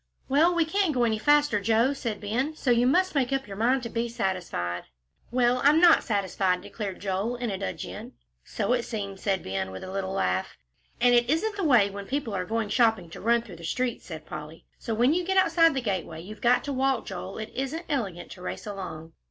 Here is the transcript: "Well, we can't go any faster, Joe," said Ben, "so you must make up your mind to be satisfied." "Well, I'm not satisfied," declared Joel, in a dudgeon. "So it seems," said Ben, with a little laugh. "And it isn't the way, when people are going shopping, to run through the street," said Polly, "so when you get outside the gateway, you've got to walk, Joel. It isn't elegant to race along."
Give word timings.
"Well, 0.27 0.55
we 0.55 0.65
can't 0.65 0.95
go 0.95 1.03
any 1.03 1.19
faster, 1.19 1.61
Joe," 1.61 1.93
said 1.93 2.19
Ben, 2.19 2.55
"so 2.55 2.71
you 2.71 2.87
must 2.87 3.13
make 3.13 3.31
up 3.31 3.45
your 3.47 3.55
mind 3.55 3.83
to 3.83 3.89
be 3.89 4.09
satisfied." 4.09 4.85
"Well, 5.29 5.61
I'm 5.63 5.79
not 5.79 6.03
satisfied," 6.03 6.63
declared 6.63 6.99
Joel, 6.99 7.35
in 7.35 7.51
a 7.51 7.57
dudgeon. 7.59 8.13
"So 8.43 8.73
it 8.73 8.81
seems," 8.81 9.21
said 9.21 9.43
Ben, 9.43 9.69
with 9.69 9.83
a 9.83 9.91
little 9.91 10.13
laugh. 10.13 10.57
"And 10.99 11.13
it 11.13 11.29
isn't 11.29 11.55
the 11.55 11.63
way, 11.63 11.91
when 11.91 12.07
people 12.07 12.33
are 12.35 12.45
going 12.45 12.69
shopping, 12.69 13.11
to 13.11 13.21
run 13.21 13.43
through 13.43 13.57
the 13.57 13.63
street," 13.63 14.01
said 14.01 14.25
Polly, 14.25 14.65
"so 14.79 14.95
when 14.95 15.13
you 15.13 15.23
get 15.23 15.37
outside 15.37 15.75
the 15.75 15.81
gateway, 15.81 16.19
you've 16.19 16.41
got 16.41 16.63
to 16.63 16.73
walk, 16.73 17.05
Joel. 17.05 17.37
It 17.37 17.51
isn't 17.53 17.85
elegant 17.87 18.31
to 18.31 18.41
race 18.41 18.65
along." 18.65 19.13